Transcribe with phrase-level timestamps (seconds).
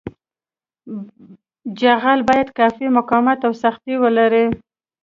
[1.79, 4.45] جغل باید کافي مقاومت او سختي ولري